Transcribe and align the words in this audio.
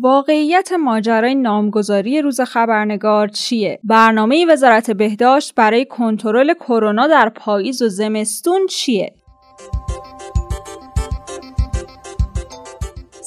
واقعیت 0.00 0.72
ماجرای 0.72 1.34
نامگذاری 1.34 2.22
روز 2.22 2.40
خبرنگار 2.40 3.28
چیه؟ 3.28 3.78
برنامه 3.84 4.46
وزارت 4.46 4.90
بهداشت 4.90 5.54
برای 5.54 5.84
کنترل 5.84 6.54
کرونا 6.54 7.06
در 7.06 7.28
پاییز 7.28 7.82
و 7.82 7.88
زمستون 7.88 8.66
چیه؟ 8.66 9.14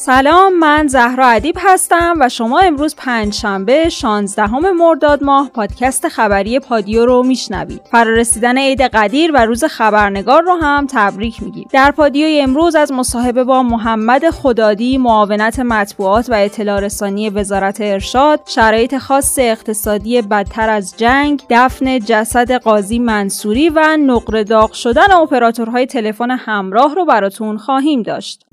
سلام 0.01 0.59
من 0.59 0.87
زهرا 0.87 1.27
ادیب 1.27 1.55
هستم 1.59 2.17
و 2.19 2.29
شما 2.29 2.59
امروز 2.59 2.95
پنجشنبه 2.95 3.89
16 3.89 4.47
مرداد 4.71 5.23
ماه 5.23 5.49
پادکست 5.49 6.07
خبری 6.07 6.59
پادیو 6.59 7.05
رو 7.05 7.23
میشنوید. 7.23 7.81
فرارسیدن 7.91 8.57
عید 8.57 8.81
قدیر 8.81 9.31
و 9.33 9.45
روز 9.45 9.63
خبرنگار 9.63 10.43
رو 10.43 10.53
هم 10.61 10.87
تبریک 10.89 11.43
میگیم. 11.43 11.67
در 11.71 11.91
پادیو 11.91 12.43
امروز 12.43 12.75
از 12.75 12.91
مصاحبه 12.91 13.43
با 13.43 13.63
محمد 13.63 14.29
خدادی 14.29 14.97
معاونت 14.97 15.59
مطبوعات 15.59 16.29
و 16.29 16.33
اطلاع 16.33 16.79
رسانی 16.79 17.29
وزارت 17.29 17.77
ارشاد، 17.81 18.41
شرایط 18.45 18.97
خاص 18.97 19.39
اقتصادی 19.39 20.21
بدتر 20.21 20.69
از 20.69 20.93
جنگ، 20.97 21.43
دفن 21.49 21.99
جسد 21.99 22.51
قاضی 22.51 22.99
منصوری 22.99 23.69
و 23.69 23.97
نقره 23.97 24.43
داغ 24.43 24.71
شدن 24.71 25.11
اپراتورهای 25.11 25.85
تلفن 25.85 26.31
همراه 26.31 26.95
رو 26.95 27.05
براتون 27.05 27.57
خواهیم 27.57 28.01
داشت. 28.03 28.48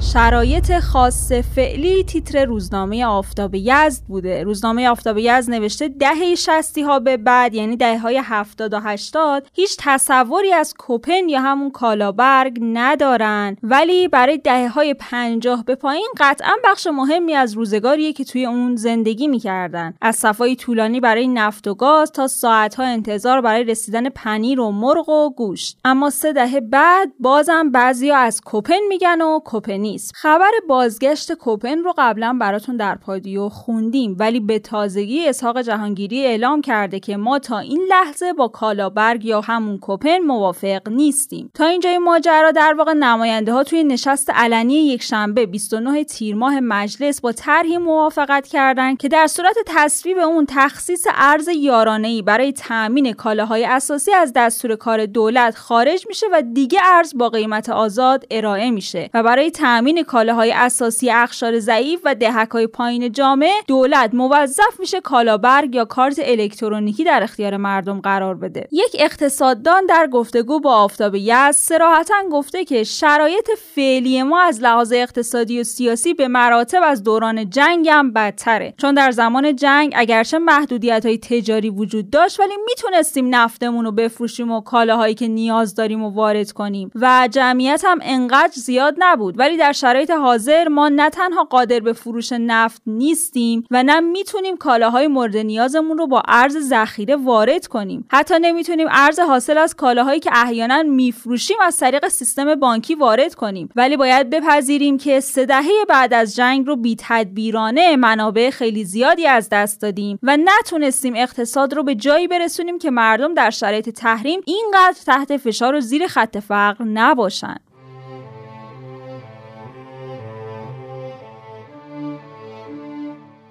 شرایط 0.00 0.78
خاص 0.78 1.32
فعلی 1.32 2.04
تیتر 2.04 2.44
روزنامه 2.44 3.06
آفتاب 3.06 3.54
یزد 3.54 4.02
بوده. 4.08 4.42
روزنامه 4.42 4.88
آفتاب 4.88 5.18
یزد 5.18 5.50
نوشته 5.50 5.88
دهه 5.88 6.34
شستی 6.34 6.82
ها 6.82 6.98
به 6.98 7.16
بعد 7.16 7.54
یعنی 7.54 7.76
دهه 7.76 7.98
های 7.98 8.20
70 8.24 8.74
و 8.74 8.80
80 8.80 9.46
هیچ 9.52 9.76
تصوری 9.78 10.52
از 10.52 10.74
کوپن 10.78 11.28
یا 11.28 11.40
همون 11.40 11.70
کالابرگ 11.70 12.58
ندارن. 12.62 13.56
ولی 13.62 14.08
برای 14.08 14.38
دهه 14.38 14.68
های 14.68 14.94
50 14.94 15.64
به 15.64 15.74
پایین 15.74 16.08
قطعا 16.18 16.52
بخش 16.64 16.86
مهمی 16.86 17.34
از 17.34 17.52
روزگاریه 17.52 18.12
که 18.12 18.24
توی 18.24 18.46
اون 18.46 18.76
زندگی 18.76 19.28
می‌کردن. 19.28 19.94
از 20.00 20.16
صفای 20.16 20.56
طولانی 20.56 21.00
برای 21.00 21.28
نفت 21.28 21.68
و 21.68 21.74
گاز 21.74 22.12
تا 22.12 22.26
ساعت 22.26 22.74
ها 22.74 22.84
انتظار 22.84 23.40
برای 23.40 23.64
رسیدن 23.64 24.08
پنیر 24.08 24.60
و 24.60 24.70
مرغ 24.70 25.08
و 25.08 25.30
گوشت. 25.30 25.78
اما 25.84 26.10
سه 26.10 26.32
دهه 26.32 26.60
بعد 26.60 27.12
بازم 27.20 27.70
بعضیا 27.70 28.16
از 28.16 28.40
کوپن 28.40 28.80
میگن 28.88 29.20
و 29.20 29.38
کوپنی 29.38 29.87
خبر 30.14 30.50
بازگشت 30.68 31.32
کوپن 31.32 31.78
رو 31.78 31.94
قبلا 31.98 32.36
براتون 32.40 32.76
در 32.76 32.94
پادیو 32.94 33.48
خوندیم 33.48 34.16
ولی 34.18 34.40
به 34.40 34.58
تازگی 34.58 35.28
اسحاق 35.28 35.60
جهانگیری 35.60 36.26
اعلام 36.26 36.60
کرده 36.60 37.00
که 37.00 37.16
ما 37.16 37.38
تا 37.38 37.58
این 37.58 37.86
لحظه 37.88 38.32
با 38.32 38.48
کالابرگ 38.48 39.24
یا 39.24 39.40
همون 39.40 39.78
کوپن 39.78 40.18
موافق 40.18 40.88
نیستیم. 40.88 41.50
تا 41.54 41.66
اینجای 41.66 41.98
ماجرا 41.98 42.50
در 42.50 42.74
واقع 42.78 42.92
نماینده 42.92 43.52
ها 43.52 43.64
توی 43.64 43.84
نشست 43.84 44.30
علنی 44.30 44.74
یک 44.74 45.02
شنبه 45.02 45.46
29 45.46 46.04
تیر 46.04 46.34
ماه 46.34 46.60
مجلس 46.60 47.20
با 47.20 47.32
طرحی 47.32 47.78
موافقت 47.78 48.46
کردند 48.46 48.98
که 48.98 49.08
در 49.08 49.26
صورت 49.26 49.56
تصویب 49.66 50.18
اون 50.18 50.46
تخصیص 50.48 51.06
ارز 51.14 51.48
یارانه‌ای 51.48 52.22
برای 52.22 52.52
تأمین 52.52 53.12
کالاهای 53.12 53.64
اساسی 53.64 54.12
از 54.12 54.32
دستور 54.36 54.76
کار 54.76 55.06
دولت 55.06 55.56
خارج 55.56 56.06
میشه 56.08 56.26
و 56.32 56.42
دیگه 56.54 56.80
ارز 56.84 57.12
با 57.16 57.28
قیمت 57.28 57.68
آزاد 57.68 58.24
ارائه 58.30 58.70
میشه 58.70 59.10
و 59.14 59.22
برای 59.22 59.50
تأمین 59.78 60.02
کالاهای 60.02 60.52
اساسی 60.52 61.10
اخشار 61.10 61.58
ضعیف 61.58 62.00
و 62.04 62.14
دهکهای 62.14 62.66
پایین 62.66 63.12
جامعه 63.12 63.52
دولت 63.66 64.14
موظف 64.14 64.80
میشه 64.80 65.00
کالابرگ 65.00 65.74
یا 65.74 65.84
کارت 65.84 66.20
الکترونیکی 66.22 67.04
در 67.04 67.22
اختیار 67.22 67.56
مردم 67.56 68.00
قرار 68.00 68.34
بده. 68.34 68.68
یک 68.72 68.96
اقتصاددان 68.98 69.86
در 69.86 70.06
گفتگو 70.06 70.60
با 70.60 70.74
آفتاب 70.74 71.14
یزد 71.14 71.50
صراحتا 71.50 72.14
گفته 72.32 72.64
که 72.64 72.84
شرایط 72.84 73.50
فعلی 73.74 74.22
ما 74.22 74.40
از 74.40 74.62
لحاظ 74.62 74.92
اقتصادی 74.92 75.60
و 75.60 75.64
سیاسی 75.64 76.14
به 76.14 76.28
مراتب 76.28 76.80
از 76.84 77.02
دوران 77.02 77.50
جنگ 77.50 77.88
هم 77.88 78.12
بدتره. 78.12 78.74
چون 78.78 78.94
در 78.94 79.10
زمان 79.10 79.56
جنگ 79.56 79.92
اگرچه 79.96 80.38
محدودیت 80.38 81.06
های 81.06 81.18
تجاری 81.18 81.70
وجود 81.70 82.10
داشت 82.10 82.40
ولی 82.40 82.54
می‌تونستیم 82.66 83.34
نفتمون 83.34 83.84
رو 83.84 83.92
بفروشیم 83.92 84.52
و 84.52 84.60
کالاهایی 84.60 85.14
که 85.14 85.28
نیاز 85.28 85.74
داریم 85.74 86.04
و 86.04 86.10
وارد 86.10 86.52
کنیم. 86.52 86.90
و 86.94 87.28
جمعیت 87.30 87.82
هم 87.84 87.98
انقدر 88.02 88.52
زیاد 88.54 88.94
نبود. 88.98 89.38
ولی 89.38 89.56
در 89.56 89.67
در 89.68 89.72
شرایط 89.72 90.10
حاضر 90.10 90.68
ما 90.68 90.88
نه 90.88 91.10
تنها 91.10 91.44
قادر 91.44 91.80
به 91.80 91.92
فروش 91.92 92.32
نفت 92.32 92.82
نیستیم 92.86 93.64
و 93.70 93.82
نه 93.82 94.00
می‌تونیم 94.00 94.56
کالاهای 94.56 95.06
مورد 95.06 95.36
نیازمون 95.36 95.98
رو 95.98 96.06
با 96.06 96.22
ارز 96.28 96.56
ذخیره 96.56 97.16
وارد 97.16 97.66
کنیم. 97.66 98.06
حتی 98.10 98.34
نمی‌تونیم 98.40 98.86
ارز 98.90 99.20
حاصل 99.20 99.58
از 99.58 99.76
کالاهایی 99.76 100.20
که 100.20 100.30
احیانا 100.32 100.82
میفروشیم 100.82 101.56
از 101.62 101.78
طریق 101.78 102.08
سیستم 102.08 102.54
بانکی 102.54 102.94
وارد 102.94 103.34
کنیم. 103.34 103.68
ولی 103.76 103.96
باید 103.96 104.30
بپذیریم 104.30 104.98
که 104.98 105.20
سه 105.20 105.46
دهه 105.46 105.84
بعد 105.88 106.14
از 106.14 106.36
جنگ 106.36 106.66
رو 106.66 106.76
بی 106.76 106.96
تدبیرانه 106.98 107.96
منابع 107.96 108.50
خیلی 108.50 108.84
زیادی 108.84 109.26
از 109.26 109.48
دست 109.48 109.80
دادیم 109.82 110.18
و 110.22 110.36
نتونستیم 110.36 111.14
اقتصاد 111.16 111.74
رو 111.74 111.82
به 111.82 111.94
جایی 111.94 112.28
برسونیم 112.28 112.78
که 112.78 112.90
مردم 112.90 113.34
در 113.34 113.50
شرایط 113.50 113.88
تحریم 113.88 114.40
اینقدر 114.46 114.98
تحت 115.06 115.36
فشار 115.36 115.74
و 115.74 115.80
زیر 115.80 116.06
خط 116.06 116.38
فقر 116.38 116.84
نباشن. 116.84 117.56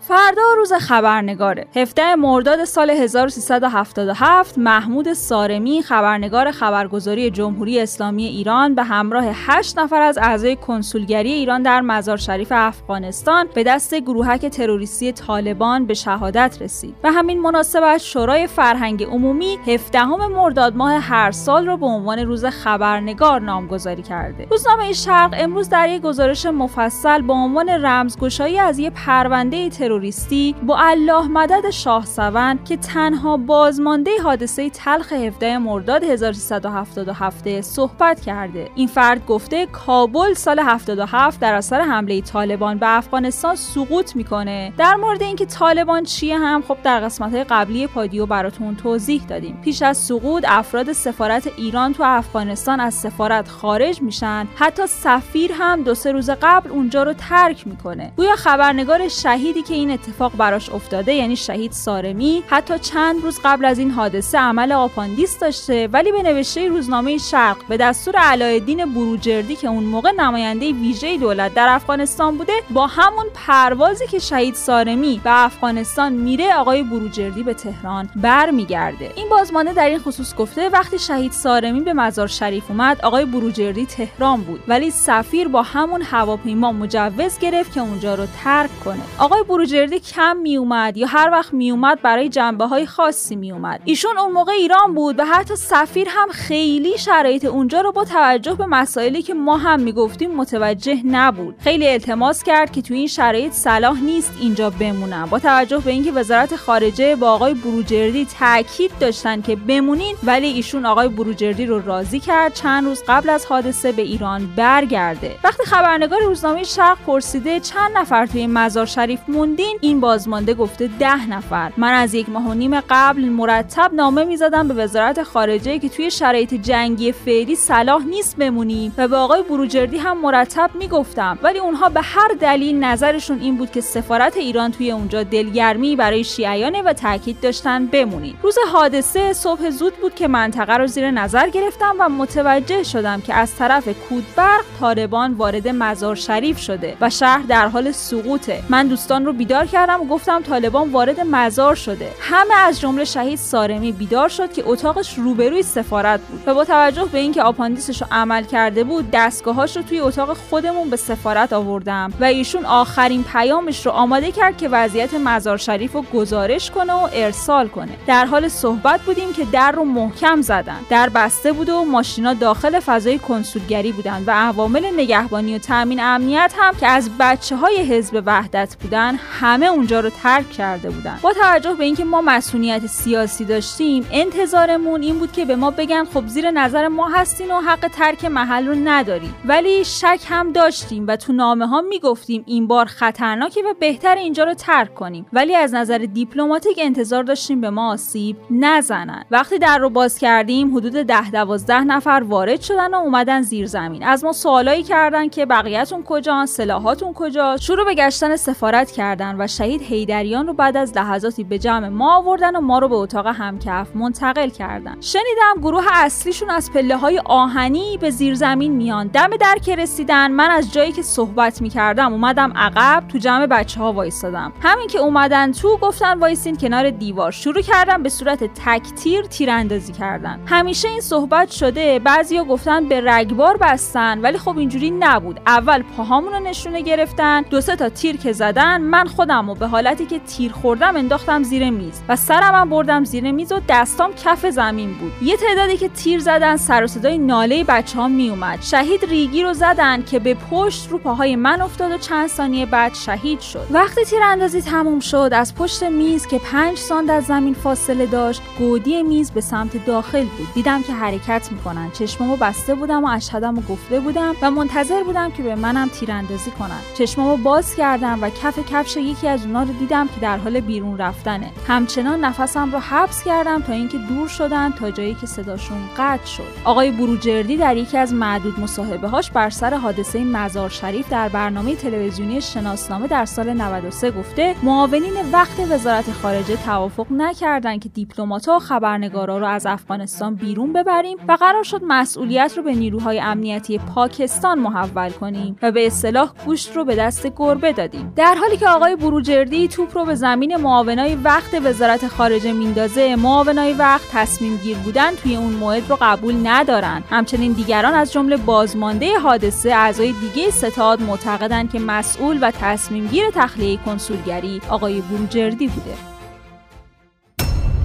فردا 0.08 0.42
روز 0.58 0.74
خبرنگاره. 0.74 1.68
17 1.76 2.16
مرداد 2.16 2.66
سال 2.66 2.90
1377 2.90 4.58
محمود 4.58 5.14
سارمی 5.14 5.82
خبرنگار 5.82 6.52
خبرگزاری 6.52 7.30
جمهوری 7.30 7.80
اسلامی 7.80 8.26
ایران 8.26 8.76
به 8.76 8.84
همراه 8.84 9.26
8 9.34 9.80
نفر 9.80 10.02
از 10.02 10.18
اعضای 10.18 10.56
کنسولگری 10.56 11.32
ایران 11.32 11.62
در 11.62 11.82
مزار 11.82 12.18
شریف 12.18 12.48
افغانستان 12.52 13.48
به 13.56 13.64
دست 13.64 13.96
گروهک 13.96 14.46
تروریستی 14.46 15.12
طالبان 15.12 15.86
به 15.86 15.94
شهادت 15.94 16.58
رسید. 16.62 16.96
و 17.04 17.12
همین 17.12 17.42
مناسبت 17.42 17.98
شورای 17.98 18.48
فرهنگ 18.48 19.04
عمومی 19.04 19.60
17 19.68 20.06
مرداد 20.06 20.76
ماه 20.76 20.94
هر 20.94 21.32
سال 21.32 21.66
را 21.66 21.78
به 21.78 21.86
عنوان 21.86 22.20
روز 22.20 22.46
خبرنگار 22.46 23.42
نامگذاری 23.42 24.04
کرده. 24.04 24.48
روزنامه 24.52 24.94
شرق 24.94 25.36
امروز 25.38 25.70
در 25.70 25.90
یک 25.90 26.02
گزارش 26.02 26.46
مفصل 26.46 27.22
با 27.22 27.34
عنوان 27.34 27.70
رمزگشایی 27.70 28.60
از 28.60 28.80
یک 28.80 28.94
پرونده 28.94 29.70
تروریستی 29.70 29.97
تروریستی 29.98 30.56
با 30.64 30.78
الله 30.78 31.28
مدد 31.28 31.70
شاه 31.70 32.06
سوند 32.06 32.66
که 32.66 32.78
تنها 32.78 33.38
بازمانده 33.38 34.12
حادثه 34.24 34.70
تلخ 34.70 35.14
17 35.14 35.58
مرداد 35.58 36.04
1377 36.04 37.62
صحبت 37.62 38.22
کرده. 38.22 38.70
این 38.76 38.88
فرد 38.88 39.26
گفته 39.26 39.66
کابل 39.66 40.34
سال 40.34 40.60
77 40.60 41.40
در 41.40 41.54
اثر 41.54 41.82
حمله 41.82 42.22
طالبان 42.22 42.78
به 42.78 42.98
افغانستان 42.98 43.56
سقوط 43.56 44.16
می‌کنه. 44.16 44.74
در 44.78 44.96
مورد 44.96 45.24
اینکه 45.24 45.46
طالبان 45.46 46.04
چیه 46.04 46.38
هم 46.38 46.62
خب 46.62 46.78
در 46.84 47.00
قسمت 47.00 47.48
قبلی 47.50 47.88
پادیو 47.88 48.26
براتون 48.26 48.76
توضیح 48.76 49.26
دادیم. 49.28 49.60
پیش 49.64 49.82
از 49.82 49.98
سقوط 49.98 50.46
افراد 50.48 50.92
سفارت 50.92 51.50
ایران 51.58 51.94
تو 51.94 52.04
افغانستان 52.04 52.80
از 52.80 52.94
سفارت 52.94 53.48
خارج 53.48 54.02
میشن. 54.02 54.48
حتی 54.56 54.88
سفیر 54.88 55.52
هم 55.54 55.84
دو 55.84 55.96
سه 55.96 56.12
روز 56.12 56.30
قبل 56.42 56.70
اونجا 56.70 57.04
رو 57.04 57.14
ترک 57.14 57.68
می‌کنه. 57.68 58.12
گویا 58.18 58.36
خبرنگار 58.36 59.08
شهیدی 59.08 59.62
که 59.62 59.74
این 59.74 59.87
این 59.88 60.00
اتفاق 60.00 60.38
براش 60.38 60.70
افتاده 60.70 61.14
یعنی 61.14 61.36
شهید 61.36 61.72
سارمی 61.72 62.44
حتی 62.48 62.80
چند 62.80 63.24
روز 63.24 63.40
قبل 63.44 63.66
از 63.66 63.80
این 63.80 63.92
حادثه 63.92 64.38
عمل 64.38 64.72
آپاندیس 64.72 65.40
داشته 65.40 65.88
ولی 65.88 66.12
به 66.12 66.24
نوشته 66.24 66.68
روزنامه 66.68 67.18
شرق 67.18 67.58
به 67.70 67.78
دستور 67.78 68.16
علاءالدین 68.16 68.94
بروجردی 68.94 69.56
که 69.56 69.68
اون 69.68 69.84
موقع 69.84 70.12
نماینده 70.12 70.72
ویژه 70.74 71.18
دولت 71.18 71.54
در 71.54 71.68
افغانستان 71.70 72.38
بوده 72.38 72.54
با 72.70 72.88
همون 72.88 73.26
پروازی 73.34 74.08
که 74.08 74.20
شهید 74.20 74.56
سارمی 74.56 75.22
به 75.24 75.44
افغانستان 75.46 76.14
میره 76.14 76.56
آقای 76.56 76.84
بروجردی 76.84 77.44
به 77.44 77.54
تهران 77.54 78.10
برمیگرده. 78.16 79.12
این 79.16 79.30
بازمانده 79.30 79.74
در 79.74 79.90
این 79.90 80.00
خصوص 80.00 80.36
گفته 80.36 80.70
وقتی 80.70 81.00
شهید 81.00 81.32
سارمی 81.32 81.82
به 81.82 81.94
مزار 81.94 82.28
شریف 82.28 82.64
اومد 82.70 83.02
آقای 83.04 83.26
بروجردی 83.26 83.86
تهران 83.86 84.42
بود. 84.42 84.60
ولی 84.68 84.92
سفیر 84.92 85.48
با 85.48 85.62
همون 85.62 86.02
هواپیما 86.02 86.72
مجوز 86.72 87.40
گرفت 87.40 87.74
که 87.74 87.82
اونجا 87.82 88.16
رو 88.16 88.26
ترک 88.44 88.80
کنه. 88.86 89.02
آقای 89.18 89.44
بروجردی 89.44 89.77
بروجردی 89.78 90.00
کم 90.00 90.38
می 90.38 90.58
اومد 90.58 90.98
یا 90.98 91.08
هر 91.08 91.30
وقت 91.32 91.54
می 91.54 91.72
اومد 91.72 92.02
برای 92.02 92.30
جنبه 92.30 92.66
های 92.66 92.86
خاصی 92.86 93.36
می 93.36 93.52
اومد 93.52 93.82
ایشون 93.86 94.18
اون 94.18 94.32
موقع 94.32 94.52
ایران 94.52 94.94
بود 94.94 95.20
و 95.20 95.26
حتی 95.26 95.56
سفیر 95.56 96.08
هم 96.10 96.28
خیلی 96.32 96.98
شرایط 96.98 97.46
اونجا 97.46 97.82
رو 97.82 97.92
با 97.92 98.06
توجه 98.06 98.54
به 98.54 98.66
مسائلی 98.66 99.22
که 99.22 99.34
ما 99.34 99.58
هم 99.58 99.80
می‌گفتیم 99.80 100.32
متوجه 100.36 101.02
نبود. 101.06 101.56
خیلی 101.60 101.88
التماس 101.88 102.44
کرد 102.44 102.72
که 102.72 102.82
تو 102.82 102.94
این 102.94 103.08
شرایط 103.08 103.52
صلاح 103.52 104.02
نیست 104.02 104.34
اینجا 104.42 104.70
بمونم 104.70 105.26
با 105.30 105.40
توجه 105.40 105.78
به 105.78 105.92
اینکه 105.92 106.12
وزارت 106.12 106.56
خارجه 106.56 107.16
با 107.16 107.32
آقای 107.32 107.54
بروجردی 107.54 108.28
تاکید 108.40 108.92
داشتن 109.00 109.42
که 109.42 109.56
بمونین 109.56 110.16
ولی 110.24 110.48
ایشون 110.48 110.86
آقای 110.86 111.08
بروجردی 111.08 111.66
رو 111.66 111.82
راضی 111.86 112.20
کرد. 112.20 112.54
چند 112.54 112.86
روز 112.86 113.04
قبل 113.08 113.30
از 113.30 113.46
حادثه 113.46 113.92
به 113.92 114.02
ایران 114.02 114.50
برگرده. 114.56 115.36
وقتی 115.44 115.64
خبرنگار 115.64 116.20
روزنامه 116.22 116.64
شرق 116.64 116.98
پرسیده 117.08 117.60
چند 117.60 117.98
نفر 117.98 118.26
توی 118.26 118.48
مزار 118.48 118.86
شریف 118.86 119.20
موند 119.28 119.60
خوندین 119.68 119.90
این 119.90 120.00
بازمانده 120.00 120.54
گفته 120.54 120.90
ده 121.00 121.30
نفر. 121.30 121.72
من 121.78 121.94
از 121.94 122.14
یک 122.14 122.30
ماه 122.30 122.50
و 122.50 122.54
نیم 122.54 122.80
قبل 122.90 123.22
مرتب 123.26 123.92
نامه 123.94 124.24
می‌زدم 124.24 124.68
به 124.68 124.74
وزارت 124.74 125.24
خارجه 125.24 125.80
که 125.80 125.90
توی 125.90 126.12
شرایط 126.12 126.54
جنگی 126.54 127.12
فعلی 127.12 127.56
صلاح 127.56 128.04
نیست 128.06 128.38
بمونیم 128.38 128.94
و 128.98 129.08
به 129.08 129.16
آقای 129.16 129.44
بروجردی 129.44 129.98
هم 129.98 130.22
مرتب 130.22 130.70
می‌گفتم. 130.80 131.40
ولی 131.42 131.60
اونها 131.60 131.90
به 131.90 132.02
هر 132.02 132.28
دلیل 132.40 132.80
نظرشون 132.80 133.40
این 133.40 133.58
بود 133.58 133.72
که 133.72 133.82
سفارت 133.82 134.38
ایران 134.38 134.72
توی 134.72 134.92
اونجا 134.92 135.24
دلگرمی 135.24 135.96
برای 135.96 136.24
شیعیانه 136.24 136.82
و 136.82 136.94
تاکید 136.94 137.40
داشتن 137.40 137.86
بمونید 137.86 138.36
روز 138.44 138.56
حادثه 138.74 139.34
صبح 139.34 139.70
زود 139.70 139.94
بود 139.94 140.16
که 140.16 140.28
منطقه 140.28 140.78
رو 140.78 140.88
زیر 140.88 141.12
نظر 141.12 141.50
گرفتم 141.50 141.96
و 142.00 142.10
متوجه 142.10 142.84
شدم 142.84 143.22
که 143.22 143.34
از 143.34 143.56
طرف 143.56 143.90
کودبرق 144.10 144.66
طالبان 144.80 145.34
وارد 145.34 145.68
مزار 145.68 146.16
شریف 146.16 146.60
شده 146.60 146.98
و 147.02 147.10
شهر 147.10 147.44
در 147.48 147.68
حال 147.68 147.92
سقوطه. 147.92 148.64
من 148.70 148.88
دوستان 148.88 149.26
رو 149.26 149.34
بیدار 149.48 149.66
کردم 149.66 150.02
و 150.02 150.06
گفتم 150.06 150.42
طالبان 150.42 150.92
وارد 150.92 151.20
مزار 151.20 151.76
شده. 151.76 152.12
همه 152.20 152.54
از 152.56 152.80
جمله 152.80 153.06
شهید 153.06 153.38
سارمی 153.40 153.92
بیدار 153.92 154.30
شد 154.30 154.54
که 154.54 154.64
اتاقش 154.66 155.18
روبروی 155.18 155.64
سفارت 155.64 156.20
بود 156.22 156.44
و 156.46 156.54
با 156.54 156.66
توجه 156.66 157.06
به 157.06 157.18
اینکه 157.18 157.44
آپاندیسش 157.44 158.02
رو 158.02 158.08
عمل 158.12 158.44
کرده 158.44 158.84
بود 158.84 159.10
دستگاهاش 159.14 159.78
رو 159.78 159.84
توی 159.84 160.00
اتاق 160.00 160.38
خودمون 160.38 160.90
به 160.90 160.96
سفارت 160.96 161.54
آوردم 161.54 162.14
و 162.20 162.24
ایشون 162.24 162.66
آخرین 162.66 163.24
پیامش 163.24 163.86
رو 163.86 163.92
آماده 163.92 164.32
کرد 164.32 164.58
که 164.58 164.70
وضعیت 164.70 165.14
مزار 165.14 165.58
شریف 165.58 165.94
رو 165.94 166.02
گزارش 166.14 166.72
کنه 166.72 166.94
و 166.94 167.10
ارسال 167.14 167.68
کنه. 167.68 167.92
در 168.08 168.26
حال 168.26 168.48
صحبت 168.48 169.02
بودیم 169.02 169.34
که 169.34 169.46
در 169.46 169.72
رو 169.72 169.84
محکم 169.84 170.42
زدن. 170.42 170.80
در 170.90 171.10
بسته 171.10 171.52
بود 171.52 171.70
و 171.70 171.86
ماشینا 171.86 172.34
داخل 172.34 172.80
فضای 172.80 173.20
کنسولگری 173.20 173.92
بودند 173.92 174.28
و 174.28 174.32
عوامل 174.32 174.86
نگهبانی 174.98 175.56
و 175.56 175.58
تامین 175.58 176.00
امنیت 176.00 176.54
هم 176.58 176.76
که 176.76 176.88
از 176.88 177.10
بچه 177.20 177.56
های 177.56 177.78
حزب 177.78 178.24
وحدت 178.26 178.76
بودن 178.82 179.16
همه 179.40 179.66
اونجا 179.66 180.00
رو 180.00 180.10
ترک 180.10 180.52
کرده 180.52 180.90
بودن. 180.90 181.20
با 181.22 181.34
توجه 181.34 181.74
به 181.74 181.84
اینکه 181.84 182.04
ما 182.04 182.22
مسئولیت 182.22 182.86
سیاسی 182.86 183.46
داشتیم 183.46 184.08
انتظارمون 184.12 185.02
این 185.02 185.20
بود 185.20 185.32
که 185.32 185.46
به 185.46 185.56
ما 185.56 185.72
بگن 185.72 186.06
خب 186.06 186.28
زیر 186.28 186.52
نظر 186.52 186.88
ما 186.88 187.08
هستین 187.08 187.52
و 187.52 187.62
حق 187.62 187.88
ترک 187.88 188.26
محل 188.26 188.68
رو 188.68 188.76
نداریم. 188.84 189.36
ولی 189.46 189.86
شک 189.86 190.20
هم 190.30 190.52
داشتیم 190.52 191.08
و 191.08 191.16
تو 191.16 191.34
نامه 191.34 191.68
ها 191.68 191.82
می‌گفتیم 191.82 192.44
این 192.46 192.68
بار 192.68 192.86
خطرناکه 192.86 193.62
و 193.62 193.74
بهتر 193.80 194.16
اینجا 194.16 194.44
رو 194.44 194.54
ترک 194.54 194.96
کنیم. 194.96 195.26
ولی 195.34 195.56
از 195.56 195.74
نظر 195.74 195.98
دیپلماتیک 195.98 196.80
انتظار 196.82 197.24
داشتیم 197.24 197.62
به 197.62 197.70
ما 197.70 197.92
آسیب 197.92 198.38
نزنن. 198.52 199.26
وقتی 199.32 199.60
در 199.60 199.78
رو 199.78 199.90
باز 199.90 200.18
کردیم 200.18 200.78
حدود 200.78 200.94
ده 200.94 201.32
دوازده 201.32 201.84
نفر 201.84 202.24
وارد 202.28 202.62
شدن 202.62 202.94
و 202.94 202.98
اومدن 202.98 203.42
زیر 203.42 203.66
زمین. 203.66 204.04
از 204.04 204.24
ما 204.24 204.32
سوالایی 204.32 204.84
کردن 204.84 205.30
که 205.30 205.46
بقیهتون 205.46 206.04
کجا 206.04 206.46
سلاحاتون 206.46 207.14
کجا 207.14 207.58
شروع 207.58 207.86
به 207.86 207.96
گشتن 207.96 208.36
سفارت 208.36 208.92
کردن. 208.92 209.27
و 209.40 209.48
شهید 209.48 209.82
هیدریان 209.82 210.48
رو 210.48 210.54
بعد 210.54 210.78
از 210.78 210.98
لحظاتی 210.98 211.44
به 211.44 211.60
جمع 211.60 211.88
ما 211.88 212.18
آوردن 212.18 212.56
و 212.56 212.62
ما 212.62 212.80
رو 212.80 212.88
به 212.88 212.96
اتاق 212.96 213.28
همکف 213.28 213.96
منتقل 213.96 214.50
کردن. 214.50 214.98
شنیدم 215.02 215.62
گروه 215.62 215.86
اصلیشون 215.94 216.50
از 216.50 216.72
پله 216.72 216.98
های 216.98 217.22
آهنی 217.26 217.98
به 218.02 218.10
زیر 218.10 218.36
زمین 218.36 218.76
میان. 218.76 219.08
دم 219.08 219.30
در 219.40 219.56
که 219.66 219.76
رسیدن 219.76 220.32
من 220.32 220.50
از 220.50 220.74
جایی 220.74 220.92
که 220.92 221.02
صحبت 221.02 221.62
می‌کردم 221.62 222.12
اومدم 222.14 222.54
عقب 222.56 223.04
تو 223.08 223.18
جمع 223.18 223.46
بچه 223.46 223.80
ها 223.80 223.94
وایستادم. 223.94 224.54
همین 224.62 224.88
که 224.88 225.00
اومدن 225.00 225.52
تو 225.52 225.78
گفتن 225.78 226.20
وایسین 226.20 226.56
کنار 226.56 226.90
دیوار. 226.90 227.32
شروع 227.32 227.62
کردن 227.62 228.04
به 228.04 228.10
صورت 228.10 228.44
تکتیر 228.44 229.22
تیراندازی 229.26 229.94
کردن. 229.94 230.40
همیشه 230.46 230.88
این 230.88 231.02
صحبت 231.02 231.52
شده 231.52 232.00
بعضیا 232.00 232.44
گفتن 232.44 232.90
به 232.90 233.02
رگبار 233.06 233.58
بستن 233.58 234.22
ولی 234.22 234.38
خب 234.38 234.58
اینجوری 234.58 234.92
نبود. 234.92 235.40
اول 235.48 235.84
پاهامون 235.98 236.34
رو 236.34 236.40
نشونه 236.40 236.82
گرفتن 236.82 237.42
دو 237.42 237.62
سه 237.62 237.76
تا 237.76 237.90
تیر 237.90 238.18
که 238.18 238.32
زدن 238.32 238.82
من 238.82 239.08
خودم 239.18 239.48
رو 239.48 239.56
به 239.56 239.68
حالتی 239.68 240.06
که 240.06 240.20
تیر 240.20 240.52
خوردم 240.52 240.96
انداختم 240.96 241.44
زیر 241.44 241.70
میز 241.70 242.02
و 242.10 242.16
سرم 242.16 242.70
بردم 242.70 243.04
زیر 243.04 243.32
میز 243.32 243.52
و 243.52 243.60
دستام 243.70 244.14
کف 244.14 244.46
زمین 244.46 244.94
بود. 244.94 245.12
یه 245.22 245.38
تعدادی 245.38 245.78
که 245.78 245.90
تیر 245.90 246.20
زدن 246.20 246.58
سر 246.58 246.84
و 246.84 246.88
صدای 246.88 247.18
ناله 247.18 247.64
بچه 247.64 248.00
ها 248.00 248.08
می 248.08 248.30
اومد 248.30 248.62
شهید 248.62 249.06
ریگی 249.06 249.44
رو 249.44 249.54
زدن 249.54 250.04
که 250.04 250.20
به 250.20 250.34
پشت 250.34 250.90
رو 250.90 250.98
پاهای 250.98 251.36
من 251.36 251.62
افتاد 251.62 251.92
و 251.92 251.98
چند 251.98 252.28
ثانیه 252.28 252.66
بعد 252.66 252.94
شهید 252.94 253.40
شد. 253.40 253.68
وقتی 253.72 254.04
تیراندازی 254.04 254.62
تموم 254.62 255.00
شد 255.00 255.30
از 255.34 255.56
پشت 255.56 255.84
میز 255.84 256.28
که 256.28 256.40
پنج 256.40 256.78
سانت 256.78 257.10
از 257.10 257.24
زمین 257.24 257.54
فاصله 257.54 258.06
داشت 258.06 258.42
گودی 258.60 259.04
میز 259.04 259.32
به 259.32 259.42
سمت 259.42 259.86
داخل 259.86 260.24
بود. 260.24 260.48
دیدم 260.54 260.84
که 260.84 260.94
حرکت 260.94 261.52
می‌کنن. 261.52 261.92
چشمامو 261.92 262.36
بسته 262.36 262.76
بودم 262.76 263.04
و 263.04 263.08
اشهدم 263.08 263.58
و 263.58 263.62
گفته 263.62 264.00
بودم 264.00 264.36
و 264.42 264.52
منتظر 264.52 265.04
بودم 265.04 265.32
که 265.32 265.44
به 265.44 265.56
منم 265.56 265.88
تیراندازی 265.88 266.52
کنن. 266.52 266.80
چشمامو 266.98 267.38
باز 267.38 267.76
کردم 267.76 268.20
و 268.22 268.30
کف 268.30 268.60
کفش 268.72 268.98
یکی 269.08 269.28
از 269.28 269.46
اونا 269.46 269.64
رو 269.64 269.74
دیدم 269.74 270.08
که 270.08 270.20
در 270.22 270.38
حال 270.38 270.60
بیرون 270.60 270.98
رفتنه. 270.98 271.52
همچنان 271.68 272.26
نفسم 272.26 272.72
رو 272.72 272.80
حبس 272.80 273.24
کردم 273.24 273.62
تا 273.62 273.74
اینکه 273.74 273.98
دور 273.98 274.28
شدن 274.28 274.72
تا 274.72 274.92
جایی 274.92 275.14
که 275.14 275.28
صداشون 275.28 275.78
قطع 275.98 276.26
شد. 276.26 276.44
آقای 276.64 276.92
بروجردی 276.92 277.58
در 277.58 277.78
یکی 277.78 277.98
از 277.98 278.14
معدود 278.14 278.60
مصاحبه 278.60 279.08
هاش 279.08 279.32
بر 279.32 279.50
سر 279.50 279.74
حادثه 279.74 280.24
مزار 280.24 280.70
شریف 280.70 281.10
در 281.10 281.30
برنامه 281.30 281.76
تلویزیونی 281.76 282.42
شناسنامه 282.42 283.08
در 283.08 283.26
سال 283.26 283.54
93 283.54 284.12
گفته 284.12 284.56
معاونین 284.64 285.14
وقت 285.34 285.60
وزارت 285.72 286.12
خارجه 286.12 286.56
توافق 286.56 287.08
نکردند 287.12 287.80
که 287.80 287.90
دیپلمات‌ها 287.90 288.56
و 288.56 288.60
خبرنگارا 288.60 289.38
رو 289.38 289.46
از 289.46 289.66
افغانستان 289.66 290.36
بیرون 290.36 290.74
ببریم 290.74 291.18
و 291.28 291.32
قرار 291.32 291.64
شد 291.64 291.82
مسئولیت 291.88 292.54
رو 292.58 292.64
به 292.64 292.76
نیروهای 292.76 293.20
امنیتی 293.20 293.78
پاکستان 293.78 294.60
محول 294.60 295.10
کنیم 295.10 295.58
و 295.62 295.72
به 295.72 295.88
اصطلاح 295.88 296.32
گوشت 296.46 296.76
رو 296.76 296.86
به 296.86 296.96
دست 296.96 297.28
گربه 297.36 297.74
دادیم. 297.74 298.14
در 298.16 298.36
حالی 298.40 298.58
که 298.58 298.70
آقای 298.70 298.96
بروجردی 298.98 299.68
توپ 299.68 299.98
رو 299.98 300.06
به 300.06 300.16
زمین 300.16 300.56
معاونای 300.56 301.16
وقت 301.16 301.62
وزارت 301.64 302.08
خارجه 302.08 302.52
میندازه. 302.52 303.16
معاونای 303.16 303.74
وقت 303.74 304.08
تصمیم 304.12 304.58
گیر 304.58 304.78
بودن 304.78 305.16
توی 305.16 305.36
اون 305.36 305.54
موعد 305.54 305.90
رو 305.90 305.98
قبول 306.02 306.36
ندارن. 306.44 307.04
همچنین 307.10 307.52
دیگران 307.52 307.94
از 307.94 308.14
جمله 308.14 308.38
بازمانده 308.38 309.20
حادثه 309.20 309.70
اعضای 309.70 310.12
دیگه 310.12 310.50
ستاد 310.50 311.02
معتقدند 311.02 311.72
که 311.72 311.80
مسئول 311.80 312.40
و 312.42 312.52
تصمیم 312.52 313.08
گیر 313.08 313.30
تخلیه 313.36 313.78
کنسولگری 313.78 314.62
آقای 314.70 315.02
بروجردی 315.02 315.68
بوده. 315.68 316.17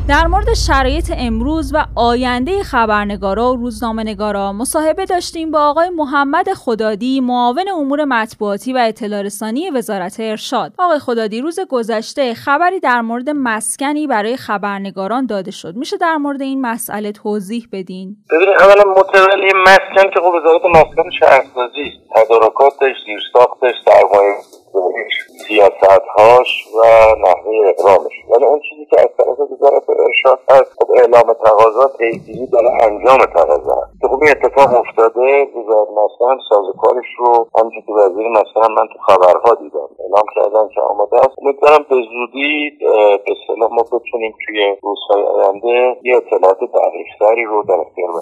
در 0.08 0.26
مورد 0.26 0.54
شرایط 0.54 1.12
امروز 1.19 1.75
و 1.75 1.84
آینده 1.96 2.62
خبرنگارا 2.62 3.52
و 3.52 3.56
روزنامه‌نگارا 3.56 4.52
مصاحبه 4.52 5.04
داشتیم 5.04 5.50
با 5.50 5.60
آقای 5.60 5.90
محمد 5.90 6.52
خدادی 6.52 7.20
معاون 7.20 7.69
امور 7.69 8.04
مطبوعاتی 8.04 8.72
و 8.72 8.78
اطلاع 8.78 9.22
رسانی 9.22 9.70
وزارت 9.70 10.16
ارشاد. 10.20 10.72
آقای 10.78 10.99
خدادی 10.99 11.40
روز 11.40 11.60
گذشته 11.70 12.34
خبری 12.34 12.81
در 12.81 13.00
مورد 13.00 13.31
مسکنی 13.31 14.06
برای 14.06 14.37
خبرنگاران 14.37 15.26
داده 15.26 15.50
شد. 15.50 15.76
میشه 15.76 15.96
در 15.96 16.16
مورد 16.16 16.43
این 16.43 16.60
مسئله 16.60 17.12
توضیح 17.12 17.69
بدین؟ 17.72 18.16
ببینید 18.31 18.56
اولا 18.60 18.93
متولی 18.96 19.52
مسکن 19.66 20.10
که 20.14 20.20
خب 20.20 20.32
وزارت 20.34 20.64
مسکن 20.64 21.10
شهرسازی 21.20 21.93
تدارکاتش 22.14 22.96
زیرساختش 23.06 23.75
سرمایه 23.84 24.34
سیاست 25.46 26.04
هاش 26.19 26.66
و 26.76 26.80
نحوه 27.24 27.54
اقرامش. 27.69 28.12
یعنی 28.31 28.44
اون 28.44 28.60
چیزی 28.70 28.84
که 28.91 29.00
از 29.00 29.08
طرف 29.19 29.38
وزارت 29.50 29.82
ارشاد 29.88 30.38
هست 30.50 30.70
خب 30.79 30.91
اعلام 30.91 31.32
تقاضا 31.44 31.91
پیگیری 31.98 32.46
داره 32.46 32.70
انجام 32.82 33.19
تقاضا. 33.19 33.79
که 34.00 34.08
خب 34.08 34.19
این 34.22 34.31
اتفاق 34.31 34.70
افتاده 34.74 35.46
وزارت 35.56 35.88
مسکن 35.98 36.38
سازوکارش 36.48 37.10
رو 37.19 37.48
همچون 37.58 37.82
که 37.86 37.93
وزیر 37.93 38.29
مسکن 38.29 38.72
من 38.72 38.86
تو 38.93 38.98
خبرها 39.06 39.55
دیدم 39.55 39.88
اعلام 40.00 40.26
کردن 40.36 40.69
که 40.74 40.81
آماده 40.81 41.17
است. 41.17 41.34
امیدوارم 41.43 41.84
به 41.91 41.96
زودی 42.12 42.70
به 42.81 43.32
اصطلاح 43.32 43.70
ما 43.72 43.82
بتونیم 43.82 44.34
توی 44.46 44.76
روزهای 44.82 45.22
آینده 45.22 45.96
یه 46.02 46.17
اطلاعات 46.17 46.58
دقیقتری 46.58 47.44
رو 47.44 47.64
در 47.69 47.74
اختیار 47.74 48.12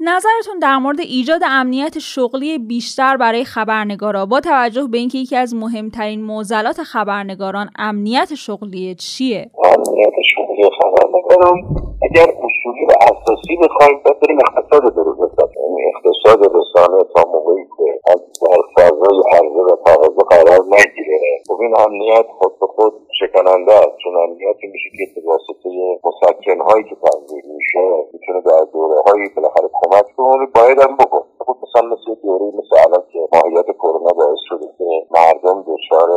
نظرتون 0.00 0.58
در 0.62 0.76
مورد 0.76 1.00
ایجاد 1.00 1.40
امنیت 1.44 1.98
شغلی 1.98 2.58
بیشتر 2.58 3.16
برای 3.16 3.44
خبرنگارا 3.44 4.26
با 4.26 4.40
توجه 4.40 4.86
به 4.90 4.98
اینکه 4.98 5.18
یکی 5.18 5.36
از 5.36 5.54
مهمترین 5.76 6.20
معضلات 6.20 6.82
خبرنگاران 6.92 7.68
امنیت 7.78 8.34
شغلی 8.34 8.94
چیه؟ 8.94 9.50
امنیت 9.64 10.16
شغلی 10.34 10.70
خبرنگاران 10.80 11.58
اگر 12.06 12.28
اصولی 12.46 12.84
و 12.88 12.92
اساسی 13.00 13.56
بخوایم 13.56 14.00
باید 14.04 14.20
بریم 14.20 14.38
اقتصاد 14.48 14.94
درست 14.94 15.18
یعنی 15.56 15.80
اقتصاد 15.94 16.40
رسانه 16.56 17.04
تا 17.14 17.22
موقعی 17.32 17.64
که 17.76 17.86
در 18.06 18.62
فضای 18.74 19.18
عرضه 19.32 19.62
و 19.72 19.76
تقاضا 19.86 20.22
قرار 20.30 20.60
نگیره. 20.76 21.20
خب 21.48 21.60
این 21.60 21.74
امنیت 21.86 22.26
خود 22.38 22.52
به 22.60 22.66
خود 22.66 22.92
شکننده 23.20 23.72
است. 23.72 23.96
چون 24.04 24.16
امنیتی 24.16 24.66
میشه 24.72 24.88
که 24.98 25.20
توسطه 25.20 25.70
مسکن 26.04 26.60
هایی 26.68 26.84
که 26.84 26.96
تنظیم 27.04 27.44
میشه 27.56 27.84
می‌تونه 28.12 28.40
در 28.40 28.64
دوره 28.72 29.00
هایی 29.06 29.28
بالاخره 29.36 29.68
کمک 29.80 30.06
کنه 30.16 30.46
باید 30.54 30.78
هم 30.84 30.96
بکن 30.96 31.22
خب 31.46 31.56
مثلا 31.62 31.88
مثل 31.88 32.20
دوره 32.22 32.46
مثل 32.58 32.74
الان 32.84 33.04
که 33.12 33.18
ماهیت 33.32 33.66
کرونا 33.80 34.12
باعث 34.20 34.38
شده 34.48 34.66
که 34.78 34.88
مردم 35.16 35.64
دچار 35.68 36.08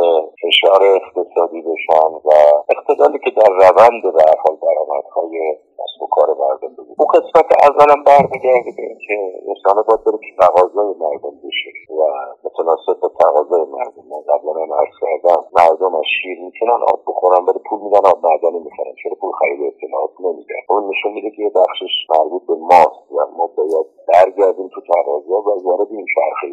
فشار 0.60 0.82
اقتصادی 0.82 1.62
بشن 1.62 2.10
و 2.24 2.30
اقتدالی 2.74 3.18
که 3.24 3.30
در 3.30 3.52
روند 3.62 4.02
به 4.02 4.24
حال 4.42 4.56
درآمدهای 4.66 5.56
کسب 5.78 6.02
و 6.02 6.06
کار 6.06 6.28
مردم 6.42 6.72
بگید 6.78 6.96
اون 6.98 7.08
قسمت 7.14 7.48
اولا 7.68 7.96
برمیگرده 8.06 8.70
به 8.76 8.82
اینکه 8.82 9.16
رسانه 9.50 9.82
باید 9.88 10.04
بره 10.04 10.18
که 10.26 10.32
تقاضای 10.40 10.94
مردم 11.04 11.34
بشه 11.44 11.70
و 11.98 12.00
متناسب 12.44 13.00
با 13.02 13.08
تقاضای 13.20 13.64
مردم. 13.76 14.04
من 14.10 14.22
قبلا 14.30 14.52
هم 14.62 14.72
عرض 14.80 14.94
کردم 15.02 15.40
مردم 15.58 15.94
از 15.94 16.08
شیر 16.16 16.38
می‌تونن 16.44 16.80
آب 16.92 17.00
بخورن 17.08 17.42
ولی 17.48 17.60
پول 17.68 17.80
میدن 17.84 18.04
آب 18.12 18.18
معدنی 18.26 18.60
می‌خرن. 18.66 18.94
چرا 19.02 19.14
پول 19.20 19.32
خرید 19.40 19.60
اطلاعات 19.72 20.14
نمیدن 20.20 20.60
اون 20.68 20.82
نشون 20.90 21.12
میده 21.12 21.30
که 21.30 21.42
یه 21.42 21.52
بخشش 21.60 21.94
مربوط 22.14 22.42
به 22.46 22.54
ماست 22.70 23.04
و 23.12 23.18
ما 23.38 23.46
باید 23.56 23.86
برگردیم 24.10 24.68
تو 24.74 24.80
تقاضا 24.92 25.38
و 25.46 25.50
وارد 25.64 25.88
این 25.90 26.06
چرخه 26.14 26.46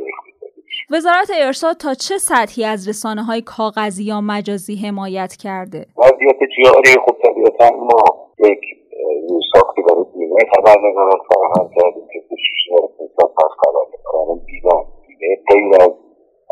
وزارت 0.92 1.30
ارشاد 1.36 1.78
تا 1.78 1.94
چه 1.94 2.18
سطحی 2.18 2.64
از 2.66 2.90
رسانه 2.90 3.24
های 3.24 3.42
کاغذی 3.42 4.04
یا 4.04 4.22
مجازی 4.22 4.76
حمایت 4.86 5.34
کرده؟ 5.44 5.82
وضعیت 5.98 6.40
جاری 6.58 6.94
خب 7.06 7.16
طبیعتا 7.24 7.70
ما 7.90 8.02
یک 8.50 8.64
ساختی 9.54 9.82
برای 9.82 10.06
بیمه 10.14 10.42
خبرنگاران 10.56 11.20
فراهم 11.30 11.70
کردیم 11.76 12.08
که 12.14 12.20
شیش 12.46 12.62
هزار 13.00 13.30
پس 13.38 13.52
خبرنگاران 13.62 14.40
بیمه 14.46 14.78
بیمه 15.08 15.30
غیر 15.50 15.82
از 15.82 15.94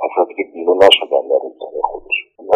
افرادی 0.06 0.34
که 0.38 0.44
بیمه 0.54 0.74
نشدن 0.84 1.24
در 1.32 1.42
رسانه 1.48 1.82
خودشون 1.92 2.46
و 2.52 2.56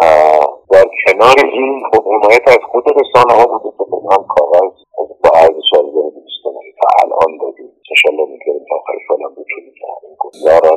در 0.72 0.86
کنار 1.06 1.36
این 1.54 1.82
خب 1.92 2.04
حمایت 2.04 2.48
از 2.48 2.62
خود 2.72 2.84
رسانه 3.00 3.34
ها 3.38 3.46
بوده 3.46 3.70
که 3.78 3.84
هم 4.16 4.24
کاغذ 4.34 4.72
با 5.22 5.30
ارزش 5.34 5.70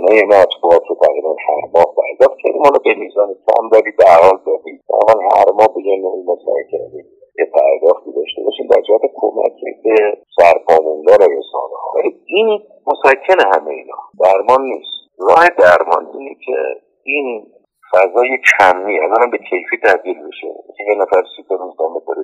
کنیم 0.04 0.14
یارانه 0.14 0.42
مطبوعات 0.42 0.84
رو 0.90 0.96
تقریبا 0.96 1.36
هر 1.48 1.64
ماه 1.74 1.86
پرداخت 1.98 2.38
کردیم 2.44 2.62
حالا 2.64 2.80
به 2.84 2.94
میزان 2.94 3.36
کم 3.48 3.66
ولی 3.72 3.92
به 3.98 4.06
حال 4.24 4.38
دادیم 4.46 4.80
واقعا 4.90 5.30
هر 5.34 5.52
ماه 5.58 5.68
به 5.76 5.82
یه 5.86 5.98
نوعی 6.04 6.24
مسعی 6.24 6.66
کردیم. 6.72 7.06
یه 7.40 7.46
پرداختی 7.46 8.12
داشته 8.12 8.42
باشیم 8.46 8.68
در 8.68 8.82
جهت 8.82 9.02
کمک 9.22 9.60
به 9.84 9.96
سرپاموندار 10.38 11.18
رسانه 11.18 11.78
ها. 11.84 11.94
این 12.26 12.48
مسکن 12.88 13.40
همه 13.54 13.72
اینا 13.72 13.98
درمان 14.24 14.62
نیست. 14.62 14.94
راه 15.20 15.48
درمان 15.60 16.08
اینه 16.14 16.36
که 16.46 16.56
این 17.04 17.48
فضای 17.92 18.30
کمی 18.52 19.00
اولا 19.00 19.26
به 19.32 19.38
کیفی 19.38 19.78
تبدیل 19.84 20.28
بشه 20.28 20.48
یه 20.90 20.96
نفر 20.96 21.24
سی 21.36 21.44
بیست 21.44 21.52
نمی‌دونم 21.52 22.23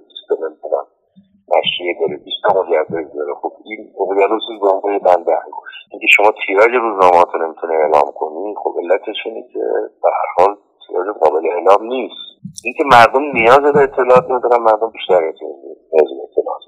نشریه 1.56 1.94
داره 2.02 2.18
بیست 2.26 2.42
تا 2.44 2.50
مجوز 2.60 3.08
داره. 3.18 3.34
خب 3.42 3.52
این 3.66 3.80
اقیانوس 4.02 4.46
زنبه 4.62 5.00
بنده 5.00 5.34
انگوش 5.46 5.74
اینکه 5.92 6.08
شما 6.16 6.30
تیراژ 6.42 6.72
روزنامهات 6.86 7.30
رو 7.34 7.46
نمی‌تونه 7.46 7.74
اعلام 7.74 8.10
کنی 8.20 8.56
خب 8.64 8.74
علتش 8.82 9.20
اینه 9.26 9.44
که 9.54 9.60
به 10.02 10.10
هر 10.18 10.30
حال 10.38 10.52
تیراژ 10.88 11.08
قابل 11.22 11.44
اعلام 11.56 11.82
نیست. 11.94 12.22
اینکه 12.66 12.84
مردم 12.96 13.24
نیاز 13.38 13.74
به 13.74 13.82
اطلاعات 13.88 14.26
ندارن 14.32 14.62
مردم 14.70 14.90
بیشتر 14.98 15.22
نیاز 15.22 16.10
به 16.18 16.24
اطلاعات 16.28 16.60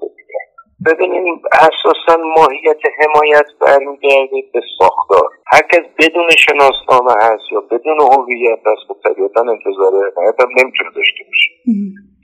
ببینید 0.86 1.40
اساسا 1.52 2.22
ماهیت 2.36 2.80
حمایت 2.98 3.46
برمیگرده 3.60 4.36
به 4.52 4.60
ساختار. 4.78 5.28
هر 5.46 5.60
کس 5.72 5.84
بدون 5.98 6.28
شناسنامه 6.38 7.12
هست 7.20 7.52
یا 7.52 7.60
بدون 7.60 8.00
هویت 8.00 8.58
هست 8.66 8.82
خب 8.88 8.96
طبیعتا 9.04 9.40
انتظار 9.40 9.92
حمایت 9.92 10.34
هم 10.40 10.48
نمی‌تونه 10.48 10.90
داشته 10.96 11.24
باشه. 11.28 11.50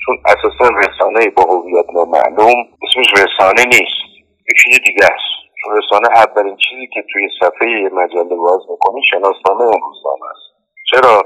چون 0.09 0.19
اساسا 0.33 0.69
رسانه 0.85 1.31
با 1.37 1.43
هویت 1.43 1.87
نامعلوم 1.95 2.59
اسمش 2.85 3.11
رسانه 3.13 3.63
نیست 3.65 4.01
یه 4.49 4.55
چیز 4.63 4.75
دیگه 4.87 5.05
است. 5.05 5.31
چون 5.61 5.71
رسانه 5.79 6.09
اولین 6.25 6.57
چیزی 6.57 6.87
که 6.95 7.01
توی 7.13 7.29
صفحه 7.41 7.71
یه 7.71 7.89
مجله 7.89 8.37
باز 8.37 8.61
می‌کنی 8.71 9.01
شناسنامه 9.11 9.65
اون 9.65 9.81
روزنامه 9.89 10.27
است 10.31 10.47
چرا؟ 10.91 11.23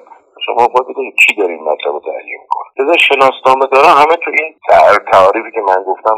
شما 0.46 0.68
باید 0.68 0.86
بدونید 0.88 1.14
کی 1.14 1.34
داره 1.34 1.52
این 1.52 1.62
مطلب 1.62 1.92
رو 1.92 2.00
تهیه 2.00 2.38
می‌کنه. 2.42 2.66
لذا 2.78 2.96
شناسنامه 2.96 3.66
داره 3.72 3.88
همه 3.88 4.16
تو 4.24 4.30
این 4.38 4.54
تعریفی 5.12 5.50
که 5.54 5.60
من 5.60 5.84
گفتم 5.86 6.16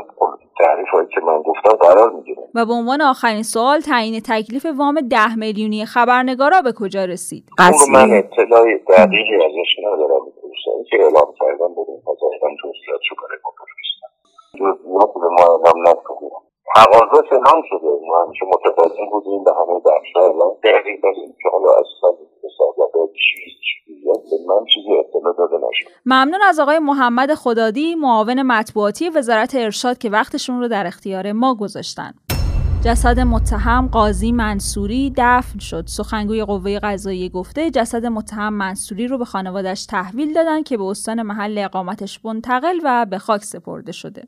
تعریف 0.58 0.88
هایی 0.88 1.08
که 1.14 1.20
من 1.20 1.42
گفتم 1.42 1.76
قرار 1.86 2.10
می‌گیره. 2.10 2.42
و 2.54 2.66
به 2.66 2.72
عنوان 2.72 3.02
آخرین 3.02 3.42
سوال 3.42 3.80
تعیین 3.80 4.20
تکلیف 4.20 4.66
وام 4.78 5.00
ده 5.10 5.36
میلیونی 5.36 5.86
خبرنگارا 5.86 6.62
به 6.62 6.72
کجا 6.72 7.04
رسید؟ 7.04 7.44
اون 7.58 7.90
من 7.92 8.16
اطلاع 8.18 8.64
دقیقی 8.88 9.36
ازش 9.36 9.76
ندارم. 9.78 10.33
دوستانی 10.64 10.84
که 10.84 10.96
اعلام 11.04 11.34
کردن 11.40 11.72
بدون 11.72 12.00
ظاهرا 12.20 12.48
جزئیاتشو 12.62 13.14
برای 13.20 13.38
ما 13.44 13.50
بفرستن. 13.58 14.10
جزئیات 14.60 15.14
به 15.14 15.28
ما 15.36 15.44
اعلام 15.52 15.78
نشده. 15.82 16.28
تقاضا 16.74 17.22
اعلام 17.32 17.62
شده. 17.70 17.88
ما 18.08 18.24
همیشه 18.24 18.44
متقاضی 18.46 19.06
بودیم 19.10 19.44
به 19.44 19.50
همه 19.58 19.80
بخشها. 19.86 20.20
اعلام 20.20 20.54
کردیم 20.64 21.00
ولی 21.04 21.34
که 21.42 21.48
حالا 21.52 21.70
اصلا 21.72 22.10
مسابقه 22.44 23.12
چیز 23.24 23.54
من 24.48 24.64
چیزی 24.74 24.88
اطلاع 24.98 25.34
داده 25.38 25.56
نشد 25.56 25.90
ممنون 26.06 26.42
از 26.42 26.60
آقای 26.60 26.78
محمد 26.78 27.34
خدادی 27.34 27.94
معاون 27.94 28.42
مطبوعاتی 28.42 29.08
وزارت 29.08 29.54
ارشاد 29.54 29.98
که 29.98 30.10
وقتشون 30.10 30.60
رو 30.60 30.68
در 30.68 30.86
اختیار 30.86 31.32
ما 31.32 31.54
گذاشتن. 31.60 32.12
جسد 32.84 33.20
متهم 33.20 33.88
قاضی 33.88 34.32
منصوری 34.32 35.12
دفن 35.16 35.58
شد. 35.58 35.84
سخنگوی 35.86 36.44
قوه 36.44 36.78
قضاییه 36.78 37.28
گفته 37.28 37.70
جسد 37.70 38.06
متهم 38.06 38.52
منصوری 38.52 39.06
رو 39.06 39.18
به 39.18 39.24
خانوادش 39.24 39.86
تحویل 39.86 40.34
دادن 40.34 40.62
که 40.62 40.76
به 40.76 40.84
استان 40.84 41.22
محل 41.22 41.58
اقامتش 41.58 42.24
منتقل 42.24 42.80
و 42.84 43.06
به 43.10 43.18
خاک 43.18 43.44
سپرده 43.44 43.92
شده. 43.92 44.24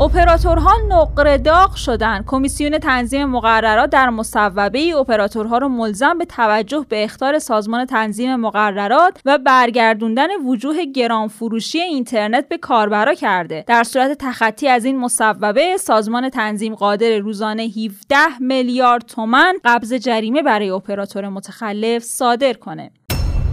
اپراتورها 0.00 0.72
نقره 0.88 1.38
داغ 1.38 1.74
شدن 1.74 2.24
کمیسیون 2.26 2.78
تنظیم 2.78 3.24
مقررات 3.24 3.90
در 3.90 4.10
مصوبه 4.10 4.78
ای 4.78 4.92
اپراتورها 4.92 5.58
را 5.58 5.68
ملزم 5.68 6.18
به 6.18 6.24
توجه 6.24 6.86
به 6.88 7.04
اختار 7.04 7.38
سازمان 7.38 7.84
تنظیم 7.84 8.36
مقررات 8.36 9.20
و 9.24 9.38
برگردوندن 9.38 10.28
وجوه 10.46 10.84
گران 10.84 11.28
فروشی 11.28 11.80
اینترنت 11.80 12.48
به 12.48 12.58
کاربرا 12.58 13.14
کرده. 13.14 13.64
در 13.66 13.84
صورت 13.84 14.18
تخطی 14.18 14.68
از 14.68 14.84
این 14.84 14.98
مصوبه 14.98 15.76
سازمان 15.76 16.28
تنظیم 16.28 16.74
قادر 16.74 17.18
روزانه 17.18 17.62
17 17.62 18.16
میلیارد 18.40 19.02
تومن 19.02 19.54
قبض 19.64 19.94
جریمه 19.94 20.42
برای 20.42 20.70
اپراتور 20.70 21.28
متخلف 21.28 22.02
صادر 22.02 22.52
کنه. 22.52 22.90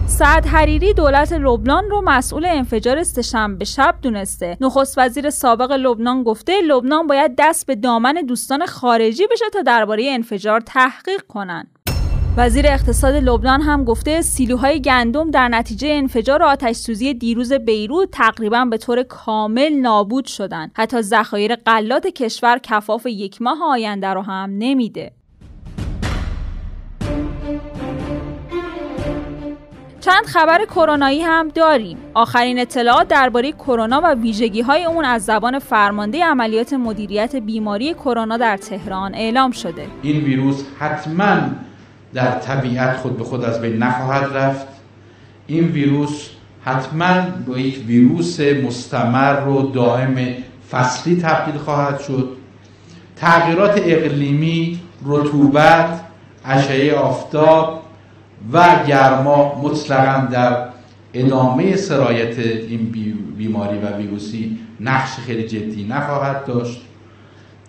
سعد 0.08 0.46
حریری 0.46 0.94
دولت 0.94 1.32
لبنان 1.32 1.90
رو 1.90 2.00
مسئول 2.00 2.44
انفجار 2.44 3.02
سهشنبه 3.02 3.64
شب 3.64 3.94
دونسته. 4.02 4.56
نخست 4.60 4.98
وزیر 4.98 5.30
سابق 5.30 5.72
لبنان 5.72 6.22
گفته 6.22 6.60
لبنان 6.60 7.06
باید 7.06 7.34
دست 7.38 7.66
به 7.66 7.74
دامن 7.74 8.14
دوستان 8.14 8.66
خارجی 8.66 9.26
بشه 9.30 9.44
تا 9.52 9.62
درباره 9.62 10.10
انفجار 10.10 10.60
تحقیق 10.60 11.20
کنن. 11.28 11.66
وزیر 12.36 12.66
اقتصاد 12.66 13.14
لبنان 13.14 13.60
هم 13.60 13.84
گفته 13.84 14.22
سیلوهای 14.22 14.82
گندم 14.82 15.30
در 15.30 15.48
نتیجه 15.48 15.88
انفجار 15.88 16.42
آتش 16.42 16.76
سوزی 16.76 17.14
دیروز 17.14 17.52
بیروت 17.52 18.10
تقریبا 18.10 18.64
به 18.64 18.78
طور 18.78 19.02
کامل 19.02 19.72
نابود 19.72 20.24
شدن. 20.24 20.70
حتی 20.74 21.02
ذخایر 21.02 21.54
غلات 21.56 22.06
کشور 22.06 22.58
کفاف 22.58 23.06
یک 23.06 23.42
ماه 23.42 23.58
آینده 23.62 24.08
رو 24.08 24.22
هم 24.22 24.50
نمیده. 24.58 25.17
چند 30.08 30.26
خبر 30.26 30.64
کرونایی 30.64 31.20
هم 31.20 31.48
داریم. 31.48 31.98
آخرین 32.14 32.58
اطلاعات 32.58 33.08
درباره 33.08 33.52
کرونا 33.52 34.00
و 34.04 34.14
ویژگی 34.14 34.60
های 34.60 34.84
اون 34.84 35.04
از 35.04 35.24
زبان 35.24 35.58
فرمانده 35.58 36.24
عملیات 36.24 36.72
مدیریت 36.72 37.36
بیماری 37.36 37.94
کرونا 37.94 38.36
در 38.36 38.56
تهران 38.56 39.14
اعلام 39.14 39.50
شده. 39.50 39.86
این 40.02 40.24
ویروس 40.24 40.62
حتما 40.78 41.36
در 42.14 42.30
طبیعت 42.30 42.96
خود 42.96 43.18
به 43.18 43.24
خود 43.24 43.44
از 43.44 43.60
بین 43.60 43.78
نخواهد 43.78 44.36
رفت. 44.36 44.66
این 45.46 45.64
ویروس 45.64 46.28
حتما 46.64 47.14
با 47.46 47.58
یک 47.58 47.86
ویروس 47.86 48.40
مستمر 48.40 49.48
و 49.48 49.70
دائم 49.70 50.34
فصلی 50.70 51.16
تبدیل 51.22 51.58
خواهد 51.58 52.00
شد. 52.00 52.28
تغییرات 53.16 53.80
اقلیمی، 53.84 54.80
رطوبت، 55.06 56.00
اشعه 56.44 56.94
آفتاب 56.94 57.77
و 58.52 58.84
گرما 58.86 59.60
مطلقا 59.62 60.26
در 60.26 60.68
ادامه 61.14 61.76
سرایت 61.76 62.38
این 62.38 62.92
بیماری 63.38 63.78
و 63.78 63.96
ویروسی 63.96 64.58
نقش 64.80 65.10
خیلی 65.10 65.42
جدی 65.42 65.84
نخواهد 65.84 66.44
داشت 66.44 66.80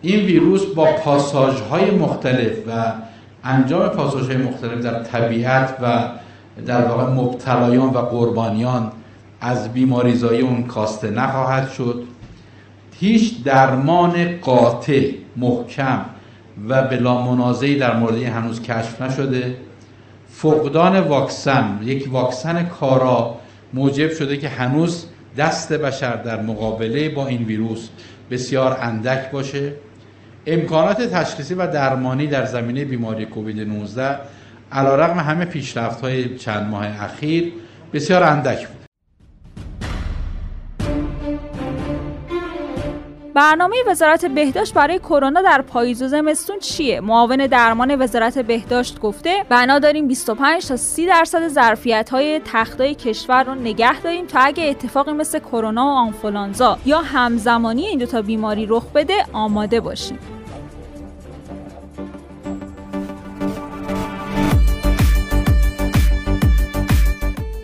این 0.02 0.26
ویروس 0.26 0.66
با 0.66 0.86
پاساژ 0.86 1.62
های 1.62 1.92
مختلف 1.92 2.52
و 2.68 2.94
انجام 3.44 3.90
پاساژ 3.90 4.28
های 4.28 4.38
مختلف 4.38 4.82
در 4.84 5.04
طبیعت 5.04 5.78
و 5.82 6.04
در 6.66 6.86
واقع 6.86 7.14
مبتلایان 7.14 7.90
و 7.90 7.98
قربانیان 7.98 8.92
از 9.42 9.74
بیماریزایی 9.74 10.42
اون 10.42 10.64
کاسته 10.64 11.10
نخواهد 11.10 11.70
شد. 11.70 12.04
هیچ 13.00 13.44
درمان 13.44 14.38
قاطع 14.42 15.12
محکم 15.38 16.02
و 16.68 16.82
بلا 16.82 17.22
منازعی 17.22 17.76
در 17.76 17.98
مورد 17.98 18.16
هنوز 18.24 18.62
کشف 18.62 19.02
نشده. 19.02 19.56
فقدان 20.42 21.00
واکسن 21.00 21.80
یک 21.84 22.08
واکسن 22.12 22.64
کارا 22.64 23.36
موجب 23.74 24.12
شده 24.12 24.38
که 24.38 24.50
هنوز 24.50 25.06
دست 25.38 25.74
بشر 25.74 26.16
در 26.16 26.42
مقابله 26.42 27.10
با 27.10 27.28
این 27.28 27.44
ویروس 27.44 27.90
بسیار 28.32 28.78
اندک 28.82 29.32
باشه. 29.32 29.74
امکانات 30.48 31.02
تشخیصی 31.02 31.54
و 31.54 31.68
درمانی 31.68 32.28
در 32.28 32.46
زمینه 32.46 32.86
بیماری 32.86 33.26
کووید 33.26 33.60
19 33.60 34.18
علیرغم 34.72 35.20
همه 35.20 35.46
پیشرفت 35.46 36.02
های 36.02 36.38
چند 36.38 36.70
ماه 36.70 37.04
اخیر 37.04 37.54
بسیار 37.94 38.24
اندک 38.24 38.68
بود. 38.68 38.79
برنامه 43.40 43.76
وزارت 43.88 44.26
بهداشت 44.26 44.74
برای 44.74 45.00
کرونا 45.00 45.42
در 45.42 45.62
پاییز 45.62 46.02
و 46.02 46.08
زمستون 46.08 46.60
چیه؟ 46.60 47.02
معاون 47.02 47.48
درمان 47.48 48.02
وزارت 48.02 48.40
بهداشت 48.40 49.00
گفته 49.00 49.46
بنا 49.50 49.80
داریم 49.80 50.08
25 50.08 50.68
تا 50.68 50.78
30 50.78 51.06
درصد 51.06 51.48
ظرفیت 51.48 52.10
های 52.10 52.42
تختای 52.46 52.96
کشور 52.96 53.44
رو 53.44 53.56
نگه 53.56 54.02
داریم 54.02 54.26
تا 54.26 54.40
اگه 54.40 54.64
اتفاقی 54.64 55.14
مثل 55.14 55.40
کرونا 55.40 55.86
و 55.86 55.90
آنفولانزا 55.90 56.78
یا 56.86 57.02
همزمانی 57.02 57.86
این 57.86 58.00
دوتا 58.00 58.22
بیماری 58.22 58.66
رخ 58.70 58.86
بده 58.96 59.26
آماده 59.34 59.80
باشیم. 59.80 60.39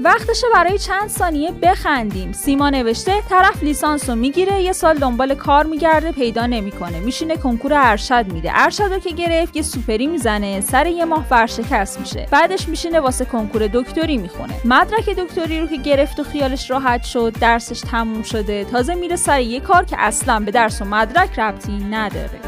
وقتشه 0.05 0.47
برای 0.53 0.77
چند 0.77 1.09
ثانیه 1.09 1.51
بخندیم. 1.51 2.31
سیما 2.31 2.69
نوشته 2.69 3.21
طرف 3.29 3.63
لیسانس 3.63 4.09
رو 4.09 4.15
می‌گیره 4.15 4.61
یه 4.61 4.71
سال 4.71 4.97
دنبال 4.97 5.35
کار 5.35 5.65
میگرده 5.65 6.11
پیدا 6.11 6.45
نمی‌کنه. 6.45 6.99
میشینه 6.99 7.37
کنکور 7.37 7.73
ارشد 7.73 8.25
میده. 8.31 8.51
ارشد 8.53 8.83
رو 8.83 8.99
که 8.99 9.09
گرفت 9.09 9.55
یه 9.55 9.61
سوپری 9.61 10.07
می‌زنه 10.07 10.61
سر 10.61 10.87
یه 10.87 11.05
ماه 11.05 11.25
ورشکست 11.31 11.99
میشه. 11.99 12.27
بعدش 12.31 12.67
میشینه 12.67 12.99
واسه 12.99 13.25
کنکور 13.25 13.67
دکتری 13.67 14.17
می‌خونه. 14.17 14.53
مدرک 14.65 15.09
دکتری 15.09 15.61
رو 15.61 15.67
که 15.67 15.77
گرفت 15.77 16.19
و 16.19 16.23
خیالش 16.23 16.71
راحت 16.71 17.03
شد 17.03 17.33
درسش 17.41 17.79
تموم 17.79 18.23
شده. 18.23 18.65
تازه 18.65 18.95
میره 18.95 19.15
سر 19.15 19.41
یه 19.41 19.59
کار 19.59 19.85
که 19.85 19.95
اصلا 19.99 20.39
به 20.39 20.51
درس 20.51 20.81
و 20.81 20.85
مدرک 20.85 21.39
ربطی 21.39 21.77
نداره. 21.77 22.39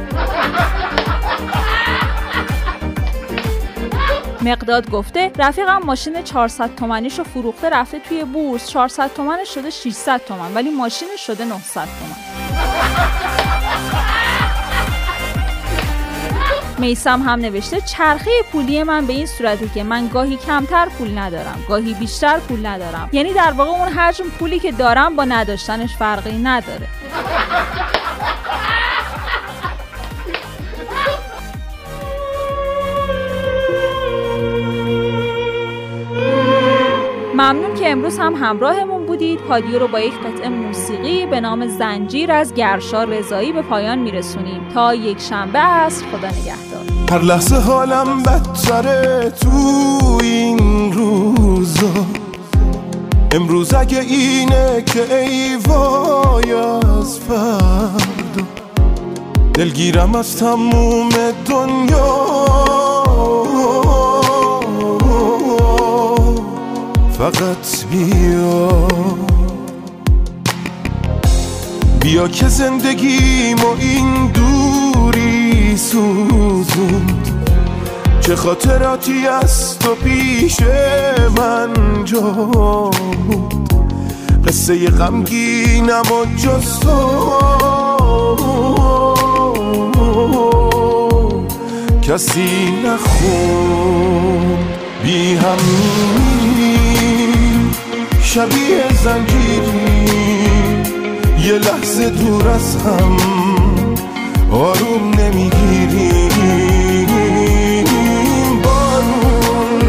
مقداد 4.47 4.89
گفته 4.89 5.31
رفیقم 5.39 5.81
ماشین 5.85 6.23
400 6.23 6.75
تومنیشو 6.75 7.23
فروخته 7.23 7.69
رفته 7.69 7.99
توی 7.99 8.23
بورس. 8.23 8.69
400 8.69 9.13
تومنش 9.13 9.53
شده 9.53 9.69
600 9.69 10.21
تومن 10.27 10.53
ولی 10.53 10.69
ماشینش 10.69 11.27
شده 11.27 11.45
900 11.45 11.73
تومن. 11.73 12.15
میسم 16.79 17.21
هم 17.21 17.39
نوشته 17.39 17.81
چرخه 17.81 18.31
پولی 18.51 18.83
من 18.83 19.05
به 19.05 19.13
این 19.13 19.25
صورته 19.25 19.69
که 19.73 19.83
من 19.83 20.07
گاهی 20.07 20.37
کمتر 20.37 20.85
پول 20.85 21.17
ندارم 21.17 21.65
گاهی 21.69 21.93
بیشتر 21.93 22.39
پول 22.39 22.65
ندارم. 22.65 23.09
یعنی 23.11 23.33
در 23.33 23.51
واقع 23.51 23.71
اون 23.71 23.87
حجم 23.87 24.25
پولی 24.39 24.59
که 24.59 24.71
دارم 24.71 25.15
با 25.15 25.25
نداشتنش 25.25 25.95
فرقی 25.95 26.37
نداره. 26.37 26.87
که 37.87 37.91
امروز 37.91 38.19
هم 38.19 38.33
همراهمون 38.35 39.05
بودید. 39.05 39.39
پادیو 39.39 39.79
رو 39.79 39.87
با 39.87 39.99
یک 39.99 40.13
قطعه 40.13 40.49
موسیقی 40.49 41.25
به 41.25 41.39
نام 41.39 41.67
زنجیر 41.67 42.31
از 42.31 42.53
گرشا 42.53 43.03
رضایی 43.03 43.51
به 43.51 43.61
پایان 43.61 43.99
میرسونیم. 43.99 44.69
تا 44.73 44.95
یک 44.95 45.21
شنبه 45.21 45.59
است 45.59 46.05
خدا 46.05 46.27
نگهدار. 46.27 47.09
هر 47.11 47.21
لحظه 47.21 47.55
حالم 47.55 48.23
بدتره 48.23 49.33
تو 49.41 49.49
این 50.23 50.93
روزا. 50.93 52.05
امروز 53.31 53.73
اگه 53.73 53.99
اینه 53.99 54.83
که 54.85 55.15
ای 55.15 55.55
وای 55.67 56.53
از 56.53 57.19
فردا. 57.19 58.47
دلگیرم 59.53 60.15
از 60.15 60.37
تموم 60.37 61.09
دنیا. 61.49 62.66
فقط 67.17 67.85
بیا. 67.91 68.87
بیا 72.01 72.27
که 72.27 72.47
زندگیم 72.47 73.57
و 73.57 73.67
این 73.79 74.27
دوری 74.27 75.77
سوزوند 75.77 77.45
چه 78.21 78.35
خاطراتی 78.35 79.27
از 79.27 79.79
تو 79.79 79.95
پیش 79.95 80.61
من 81.37 81.73
جا 82.05 82.91
قصه 84.47 84.87
غمگینم 84.87 86.03
و 86.11 86.25
جز 86.37 86.79
کسی 92.01 92.71
نخون. 92.85 94.57
بی 95.03 95.35
هم 95.35 95.57
شبیه 98.33 98.93
زنجیری. 99.03 100.07
یه 101.39 101.53
لحظه 101.53 102.09
دور 102.09 102.47
از 102.47 102.75
هم 102.75 103.17
آروم 104.51 105.13
نمی‌گیری. 105.19 106.27
بارون 108.63 109.79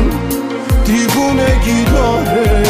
دیوونگی 0.85 1.85
داره 1.85 2.63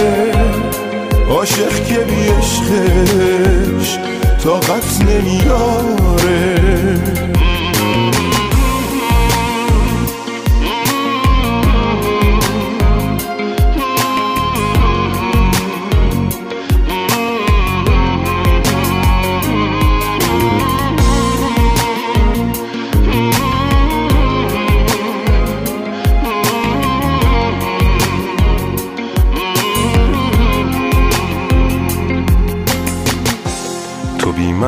عاشق 1.30 1.84
که 1.84 1.98
بی 1.98 2.28
عشقش 2.38 3.98
طاقت 4.44 5.02
نمیاره. 5.02 6.58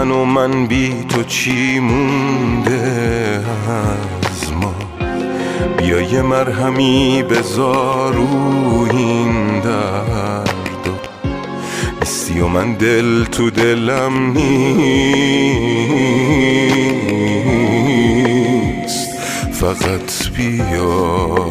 من 0.01 0.11
و 0.11 0.25
من 0.25 0.67
بی 0.67 1.05
تو 1.09 1.23
چی 1.23 1.79
مونده 1.79 3.41
از 3.81 4.53
ما؟ 4.53 4.75
بیا 5.79 6.01
یه 6.01 6.23
مرهمی 6.23 7.23
بذار 7.23 8.17
این 8.91 9.61
درد 9.61 10.51
نیستی 12.01 12.41
و 12.41 12.47
من 12.47 12.75
دل 12.75 13.25
تو 13.25 13.51
دلم 13.51 14.33
نیست. 14.33 14.71
فقط 19.53 20.29
بیا. 20.37 21.51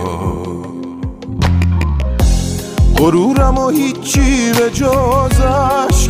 غرورم 2.98 3.58
و 3.58 3.70
هیچی 3.70 4.52
به 4.60 4.70
جز 4.70 5.42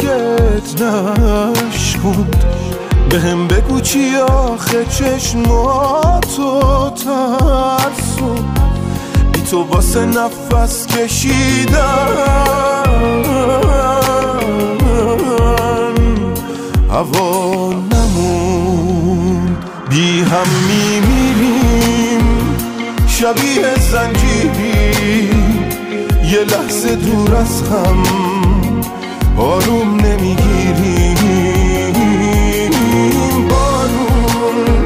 عشقت 0.04 0.82
نشکند. 0.82 2.46
به 3.10 3.20
هم 3.20 3.48
بگو 3.48 3.82
چی 3.82 4.16
آخه 4.16 4.86
چشماتو 4.86 6.62
ترسون 6.90 8.46
بی 9.34 9.42
تو 9.42 9.64
واسه 9.64 10.06
نفس 10.06 10.88
کشیدن. 10.88 11.80
هوا 16.90 17.74
نمون 17.74 19.58
بی 19.90 20.22
هم 20.22 20.48
میمیریم. 20.68 22.24
شبیه 23.08 23.76
زنجیری. 23.92 25.30
یه 26.24 26.44
لحظه 26.44 26.96
دور 26.96 27.36
از 27.36 27.62
هم. 27.62 28.39
آروم 29.40 30.00
نمی‌گیریم. 30.06 31.16
بارون 33.50 34.86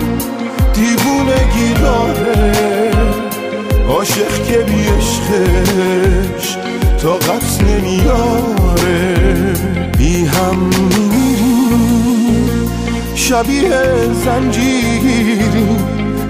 دیوونگی 0.73 1.73
داره 1.81 2.91
عاشق 3.89 4.43
که 4.47 4.57
بی 4.57 4.87
عشقش 4.87 6.57
طاقت 7.03 7.63
نمیاره. 7.63 8.99
بی 9.97 10.25
هم 10.25 10.69
شبیه 13.15 13.83
زنجیری 14.25 15.39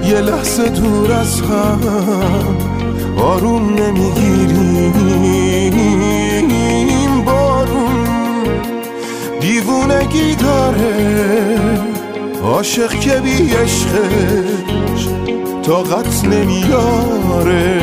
یه 0.08 0.20
لحظه 0.20 0.70
دور 0.70 1.12
از 1.12 1.42
هم. 1.42 1.80
آروم 3.18 3.74
نمی‌گیریم. 3.74 4.94
دیوونگی 9.63 10.36
داره. 10.36 11.30
عاشق 12.43 12.89
که 12.89 13.12
بی 13.12 13.54
عشقش 13.54 15.08
طاقت 15.65 16.26
نمیاره. 16.26 17.82